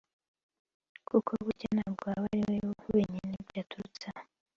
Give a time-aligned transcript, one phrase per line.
[1.07, 4.21] kuko burya ntabwo aba ri we wenyine byaturutseho